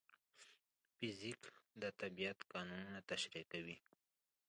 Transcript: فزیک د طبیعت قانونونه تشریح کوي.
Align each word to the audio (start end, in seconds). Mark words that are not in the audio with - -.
فزیک 0.97 1.41
د 1.81 1.83
طبیعت 2.01 2.39
قانونونه 2.53 2.99
تشریح 3.09 3.43
کوي. 3.53 3.77